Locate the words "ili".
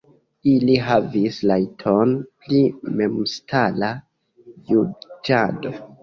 0.51-0.75